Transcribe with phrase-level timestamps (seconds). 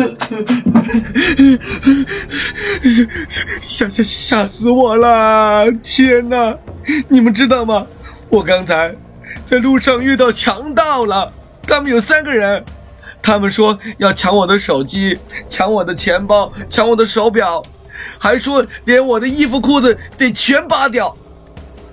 [3.60, 5.70] 吓吓吓死我了！
[5.82, 6.56] 天哪，
[7.08, 7.86] 你们知道吗？
[8.28, 8.94] 我刚才
[9.46, 11.32] 在路上遇到强盗了，
[11.62, 12.64] 他们有三个人，
[13.22, 15.18] 他们说要抢我的手机，
[15.48, 17.62] 抢我的钱包，抢我的手表，
[18.18, 21.16] 还说连我的衣服裤子得全扒掉。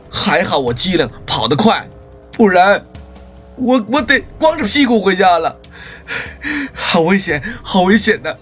[0.09, 1.87] 还好我机灵，跑得快，
[2.31, 2.85] 不然
[3.55, 5.57] 我我得光着屁股回家了，
[6.97, 8.39] 好危险，好危险的！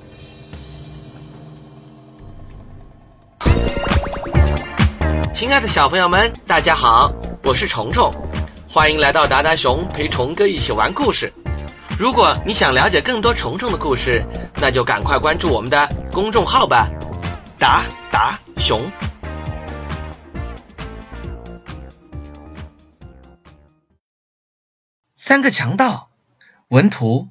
[5.34, 8.10] 亲爱的小朋友们，大家好，我是虫虫，
[8.70, 11.34] 欢迎来到达达熊陪虫哥一起玩故事。
[12.00, 14.26] 如果你想了解更多虫虫的故事，
[14.62, 16.90] 那就赶快关注我们的公众号吧，
[17.60, 18.80] 达达熊。
[25.18, 26.08] 三个强盗，
[26.70, 27.28] 文图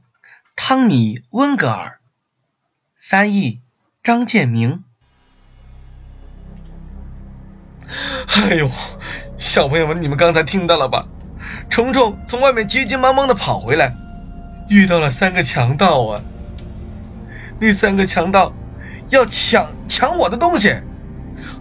[0.57, 1.99] 汤米·温格尔，
[2.97, 3.61] 翻译
[4.03, 4.85] 张建明。
[8.27, 8.71] 哎呦，
[9.37, 11.07] 小朋友们，你们刚才听到了吧？
[11.69, 13.95] 虫虫从外面急急忙忙的跑回来，
[14.69, 16.23] 遇到了三个强盗啊！
[17.61, 18.53] 那三个强盗
[19.11, 20.81] 要抢抢我的东西，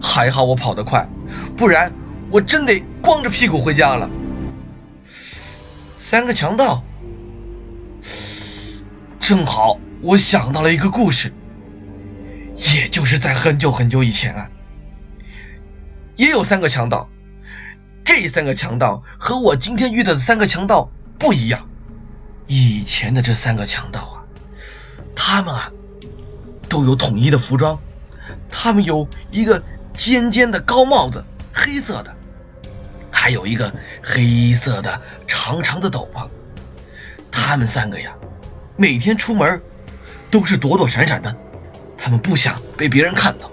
[0.00, 1.08] 还好我跑得快，
[1.56, 1.92] 不然
[2.30, 4.08] 我真得光着屁股回家了。
[5.96, 6.82] 三个强盗，
[9.24, 11.32] 正好我想到了一个故事，
[12.74, 14.50] 也就是在很久很久以前啊。
[16.14, 17.08] 也有三个强盗，
[18.04, 21.66] 这三个强盗和我今天遇到的三个强盗不一样。
[22.46, 24.16] 以前的这三个强盗啊，
[25.16, 25.72] 他们啊
[26.68, 27.78] 都有统一的服装，
[28.50, 29.64] 他们有一个
[29.94, 32.14] 尖尖的高帽子，黑色的，
[33.10, 36.28] 还有一个黑色的长长的斗篷。
[37.30, 38.14] 他们三个呀，
[38.76, 39.62] 每天出门
[40.30, 41.36] 都是躲躲闪闪的，
[41.96, 43.50] 他们不想被别人看到。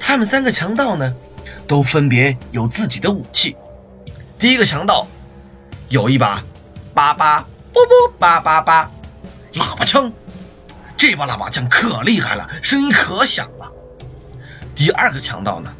[0.00, 1.14] 他们三个强盗呢，
[1.68, 3.56] 都分别有自己的武器。
[4.38, 5.06] 第一个强盗
[5.88, 6.42] 有一把
[6.92, 8.90] 叭叭啵啵叭叭叭
[9.54, 10.12] 喇叭枪，
[10.96, 13.70] 这把喇叭枪可厉害了，声音可响了。
[14.74, 15.72] 第二个强盗呢，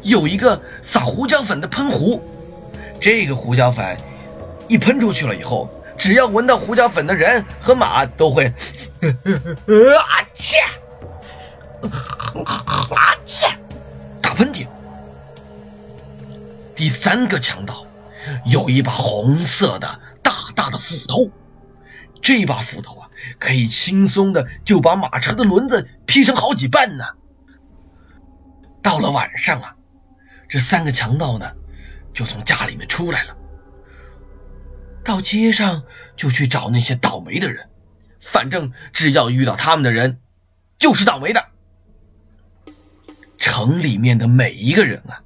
[0.00, 2.22] 有一个撒胡椒粉的喷壶，
[2.98, 3.98] 这个胡椒粉
[4.72, 5.68] 一喷出去了以后，
[5.98, 8.54] 只要闻到胡椒粉的人和马都会啊
[10.32, 10.56] 切。
[12.46, 13.14] 啊！
[13.26, 13.48] 切！
[14.22, 14.66] 打喷嚏。
[16.74, 17.86] 第三个强盗
[18.46, 21.30] 有一把红色的大大的斧头，
[22.22, 27.04] 这把斧头啊，可以轻松的就把马车的轮子劈成好几半呢。
[28.82, 29.74] 到了晚上啊，
[30.48, 31.52] 这三个强盗呢，
[32.14, 33.36] 就从家里面出来了，
[35.04, 35.82] 到街上
[36.16, 37.68] 就去找那些倒霉的人，
[38.20, 40.18] 反正只要遇到他们的人，
[40.78, 41.46] 就是倒霉的。
[43.38, 45.22] 城里面的每一个人啊，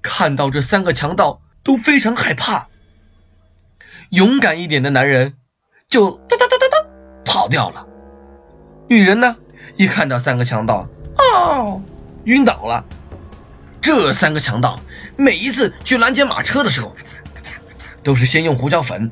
[0.00, 2.68] 看到这三个强盗都非常害怕。
[4.08, 5.34] 勇敢一点的男人
[5.88, 6.88] 就哒哒哒哒哒
[7.24, 7.86] 跑掉了。
[8.88, 9.36] 女人呢，
[9.76, 11.82] 一看到三个强盗，哦，
[12.24, 12.84] 晕倒了。
[13.80, 14.78] 这三个强盗
[15.16, 16.94] 每一次去拦截马车的时候，
[18.02, 19.10] 都是先用胡椒粉，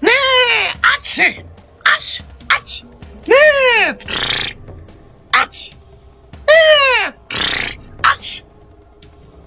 [0.00, 1.44] 那啊去
[1.84, 2.84] 啊去啊去，
[3.26, 3.34] 那。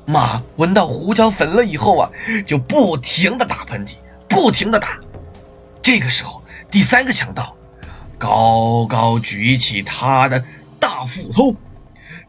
[0.10, 2.10] 马闻到胡椒粉了以后啊，
[2.46, 3.98] 就不停的打喷嚏，
[4.30, 5.02] 不停的打。
[5.84, 7.58] 这个时候，第三个强盗
[8.18, 10.46] 高高举起他的
[10.80, 11.58] 大斧头，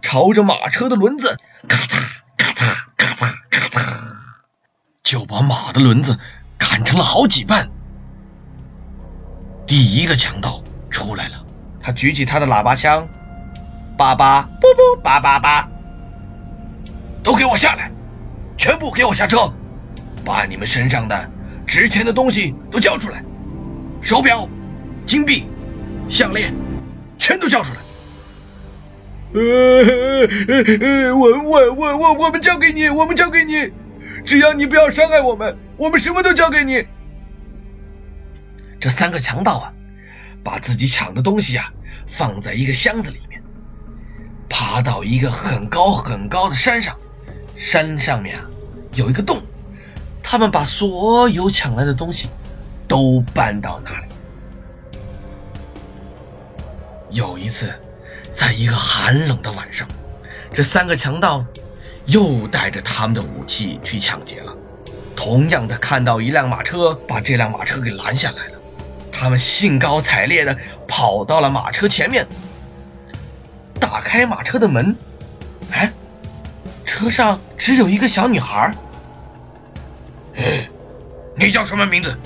[0.02, 2.02] 朝着马车的轮子咔嚓
[2.36, 4.16] 咔嚓咔嚓咔嚓，
[5.08, 6.18] 就把马的轮子
[6.58, 7.70] 砍成了好几半。
[9.66, 11.46] 第一个强盗出来了，
[11.80, 13.08] 他举起他的喇叭枪，
[13.96, 15.70] 叭叭啵啵叭叭叭。
[17.22, 17.90] 都给我下来！
[18.58, 19.50] 全部给我下车！
[20.26, 21.30] 把你们身上的
[21.66, 23.24] 值钱的东西都交出来，
[24.02, 24.46] 手表、
[25.06, 25.46] 金币、
[26.06, 26.54] 项链，
[27.18, 27.80] 全都交出来！
[29.40, 33.72] 呃，我我我我我们交给你，我们交给你，
[34.28, 36.86] 只要你不要伤害我们，我们什么都交给你。
[38.78, 39.72] 这三个强盗啊，
[40.44, 41.72] 把自己抢的东西呀
[42.06, 43.42] 放在一个箱子里面，
[44.50, 46.98] 爬到一个很高很高的山上。
[47.56, 48.44] 山上面啊
[48.92, 49.40] 有一个洞，
[50.22, 52.28] 他们把所有抢来的东西
[52.86, 54.08] 都搬到那里。
[57.10, 57.72] 有一次，
[58.34, 59.88] 在一个寒冷的晚上，
[60.52, 61.46] 这三个强盗
[62.08, 64.52] 又带着他们的武器去抢劫了。
[65.14, 68.58] 同样的看到一辆马车，把这辆马车给拦下来了。
[69.12, 70.56] 他们兴高采烈的
[70.86, 72.26] 跑到了马车前面，
[73.78, 74.96] 打开马车的门，
[75.72, 75.92] 哎，
[76.84, 78.74] 车上只有一个小女孩。
[80.36, 80.68] 哎，
[81.36, 82.16] 你叫什么名字？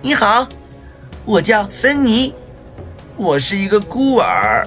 [0.00, 0.48] 你好，
[1.24, 2.34] 我叫芬妮，
[3.16, 4.66] 我是一个孤儿，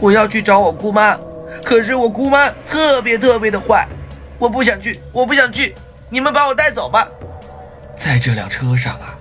[0.00, 1.16] 我要去找我姑妈，
[1.66, 3.88] 可是我姑妈特别特别的坏，
[4.38, 5.74] 我不想去，我不想去，
[6.10, 7.08] 你们把我带走吧。
[7.96, 9.18] 在这辆车上啊，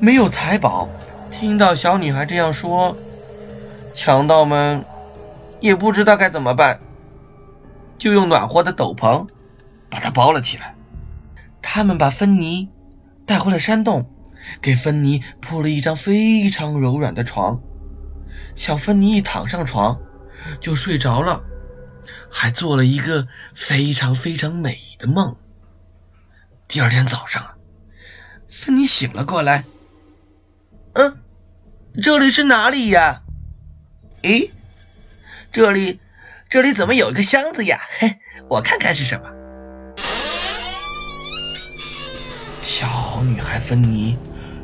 [0.00, 0.88] 没有财宝。
[1.30, 2.96] 听到小女孩这样说，
[3.94, 4.84] 强盗们
[5.60, 6.80] 也不知道该怎么办，
[7.96, 9.28] 就用暖和的斗篷
[9.88, 10.74] 把她包了起来。
[11.62, 12.70] 他们把芬妮
[13.24, 14.10] 带回了山洞。
[14.60, 17.60] 给芬妮铺了一张非常柔软的床，
[18.56, 20.00] 小芬妮一躺上床
[20.60, 21.42] 就睡着了，
[22.36, 25.36] 还做了一个非常非常美的梦。
[26.66, 27.54] 第二天早上，
[28.50, 29.64] 芬妮醒了过来，
[30.94, 31.16] 嗯，
[32.02, 33.22] 这里是哪里呀？
[34.22, 34.50] 诶，
[35.52, 36.00] 这里，
[36.50, 37.80] 这里怎么有一个箱子呀？
[38.00, 39.30] 嘿，我看看是什么。
[42.64, 44.18] 小女孩芬妮。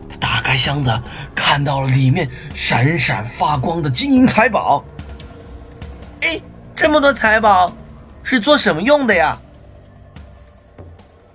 [0.09, 1.01] 她打开箱子，
[1.37, 4.85] 看到了里面闪闪发光的金银财宝。
[6.81, 7.77] 这么多财宝
[8.23, 9.37] 是做什么用的呀？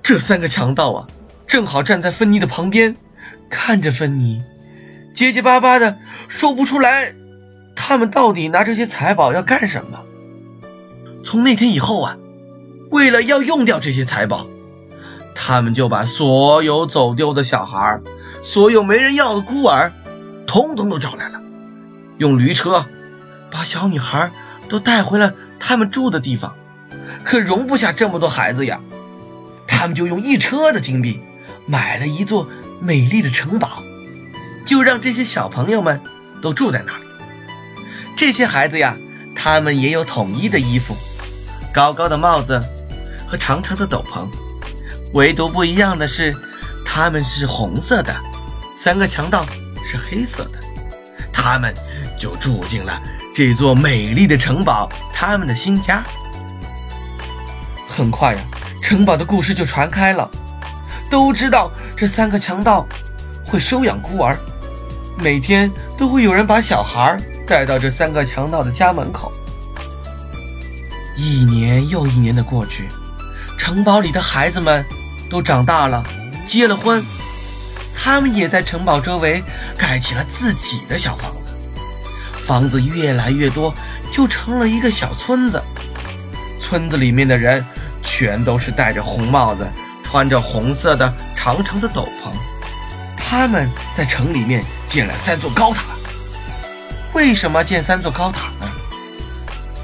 [0.02, 1.08] 这三个强盗啊，
[1.46, 2.96] 正好站在芬妮的旁边，
[3.48, 4.42] 看着芬妮，
[5.14, 6.00] 结结巴巴的
[6.30, 7.14] 说不出来，
[7.76, 10.00] 他们到底拿这些财宝要干什么？
[11.24, 12.18] 从那天以后啊，
[12.90, 14.48] 为了要用掉这些财宝，
[15.36, 18.02] 他们就把所有走丢的小孩。
[18.42, 19.92] 所有没人要的孤儿，
[20.48, 21.40] 通通都找来了，
[22.18, 22.88] 用驴车
[23.52, 24.32] 把小女孩
[24.70, 26.56] 都带回了他们住的地方。
[27.24, 28.82] 可容不下这么多孩子呀，
[29.68, 31.20] 他们就用一车的金币
[31.66, 32.48] 买了一座
[32.80, 33.82] 美丽的城堡，
[34.66, 36.02] 就让这些小朋友们
[36.42, 37.04] 都住在那里。
[38.16, 38.96] 这些孩子呀，
[39.36, 40.96] 他们也有统一的衣服，
[41.74, 42.64] 高高的帽子
[43.28, 44.28] 和长长的斗篷，
[45.14, 46.36] 唯独不一样的是，
[46.86, 48.16] 他们是红色的。
[48.78, 49.46] 三个强盗
[49.84, 50.60] 是黑色的，
[51.34, 51.74] 他们
[52.20, 53.02] 就住进了
[53.36, 56.02] 这座美丽的城堡，他们的新家。
[57.86, 58.40] 很快呀，
[58.82, 60.32] 城堡的故事就传开了，
[61.10, 62.88] 都知道这三个强盗
[63.46, 64.38] 会收养孤儿，
[65.18, 69.30] 每天都会有人把小孩带到这三个强盗的家门口。
[71.18, 72.88] 一年又一年的过去，
[73.58, 74.86] 城堡里的孩子们
[75.30, 76.02] 都长大了，
[76.48, 77.04] 结了婚。
[77.94, 79.44] 他们也在城堡周围
[79.78, 81.45] 盖起了自己的小房子，
[82.46, 83.74] 房子越来越多，
[84.12, 85.62] 就成了一个小村子。
[86.62, 87.66] 村子里面的人
[88.04, 89.68] 全都是戴着红帽子，
[90.04, 92.32] 穿着红色的长长的斗篷。
[93.18, 95.84] 他们在城里面建了三座高塔。
[97.14, 98.70] 为什么建三座高塔呢？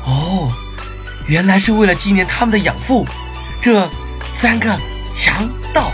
[0.05, 0.51] 哦，
[1.27, 3.05] 原来是为了纪念他们的养父——
[3.61, 3.89] 这
[4.33, 4.77] 三个
[5.15, 5.91] 强盗。